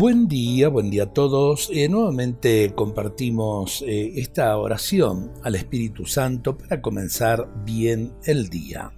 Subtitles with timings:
[0.00, 1.68] Buen día, buen día a todos.
[1.70, 8.92] Eh, nuevamente compartimos eh, esta oración al Espíritu Santo para comenzar bien el día.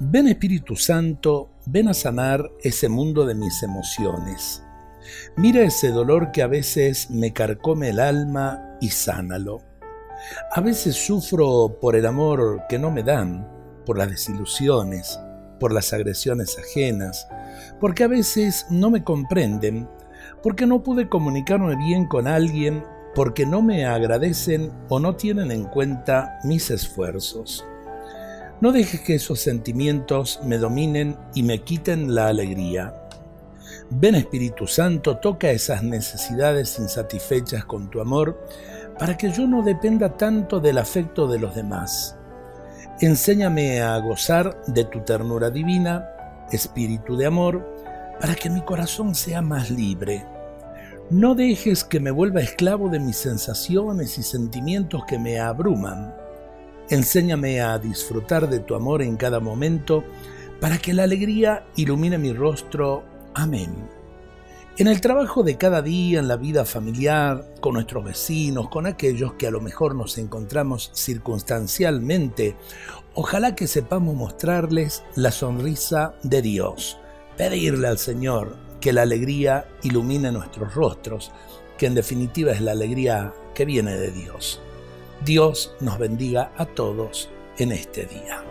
[0.00, 4.60] Ven Espíritu Santo, ven a sanar ese mundo de mis emociones.
[5.36, 9.62] Mira ese dolor que a veces me carcome el alma y sánalo.
[10.50, 13.48] A veces sufro por el amor que no me dan,
[13.86, 15.16] por las desilusiones,
[15.60, 17.28] por las agresiones ajenas,
[17.78, 19.88] porque a veces no me comprenden
[20.42, 25.64] porque no pude comunicarme bien con alguien, porque no me agradecen o no tienen en
[25.64, 27.64] cuenta mis esfuerzos.
[28.60, 32.94] No dejes que esos sentimientos me dominen y me quiten la alegría.
[33.90, 38.44] Ven Espíritu Santo, toca esas necesidades insatisfechas con tu amor,
[38.98, 42.16] para que yo no dependa tanto del afecto de los demás.
[43.00, 46.08] Enséñame a gozar de tu ternura divina,
[46.50, 47.76] Espíritu de amor,
[48.20, 50.24] para que mi corazón sea más libre.
[51.10, 56.14] No dejes que me vuelva esclavo de mis sensaciones y sentimientos que me abruman.
[56.90, 60.04] Enséñame a disfrutar de tu amor en cada momento
[60.60, 63.04] para que la alegría ilumine mi rostro.
[63.34, 63.74] Amén.
[64.76, 69.32] En el trabajo de cada día, en la vida familiar, con nuestros vecinos, con aquellos
[69.34, 72.54] que a lo mejor nos encontramos circunstancialmente,
[73.14, 76.98] ojalá que sepamos mostrarles la sonrisa de Dios
[77.38, 81.30] pedirle al Señor que la alegría ilumine nuestros rostros,
[81.78, 84.60] que en definitiva es la alegría que viene de Dios.
[85.24, 88.42] Dios nos bendiga a todos en este día.